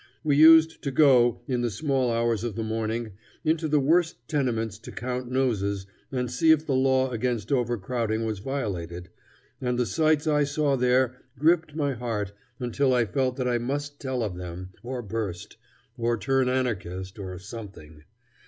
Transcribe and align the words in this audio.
We 0.23 0.35
used 0.35 0.81
to 0.81 0.89
go 0.89 1.41
in 1.47 1.61
the 1.61 1.69
small 1.69 2.11
hours 2.11 2.43
of 2.43 2.55
the 2.55 2.63
morning 2.63 3.11
into 3.43 3.67
the 3.67 3.79
worst 3.79 4.27
tenements 4.27 4.79
to 4.79 4.91
count 4.91 5.29
noses 5.29 5.85
and 6.11 6.31
see 6.31 6.49
if 6.49 6.65
the 6.65 6.73
law 6.73 7.11
against 7.11 7.51
overcrowding 7.51 8.25
was 8.25 8.39
violated, 8.39 9.09
and 9.61 9.77
the 9.77 9.85
sights 9.85 10.25
I 10.25 10.43
saw 10.43 10.75
there 10.75 11.17
gripped 11.37 11.75
my 11.75 11.93
heart 11.93 12.33
until 12.59 12.95
I 12.95 13.05
felt 13.05 13.35
that 13.35 13.47
I 13.47 13.59
must 13.59 13.99
tell 14.01 14.23
of 14.23 14.37
them, 14.37 14.71
or 14.81 15.03
burst, 15.03 15.57
or 15.99 16.17
turn 16.17 16.49
anarchist, 16.49 17.19
or 17.19 17.37
something. 17.37 18.03